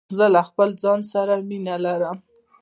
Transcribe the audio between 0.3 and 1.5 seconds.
له خپل ځان سره